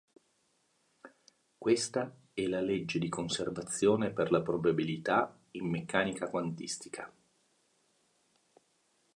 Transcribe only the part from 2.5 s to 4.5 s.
legge di conservazione per la